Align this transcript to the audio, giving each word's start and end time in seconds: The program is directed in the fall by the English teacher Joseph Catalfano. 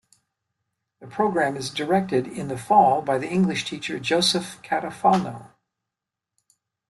The 0.99 1.05
program 1.05 1.55
is 1.55 1.69
directed 1.69 2.25
in 2.25 2.47
the 2.47 2.57
fall 2.57 3.03
by 3.03 3.19
the 3.19 3.29
English 3.29 3.65
teacher 3.65 3.99
Joseph 3.99 4.59
Catalfano. 4.63 5.51